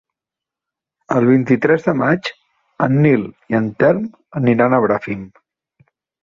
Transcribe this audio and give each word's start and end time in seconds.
El 1.17 1.27
vint-i-tres 1.31 1.85
de 1.89 1.93
maig 1.99 2.29
en 2.87 2.97
Nil 3.03 3.27
i 3.53 3.59
en 3.61 3.69
Telm 3.85 4.09
aniran 4.41 4.75
a 4.75 4.81
Bràfim. 4.87 5.23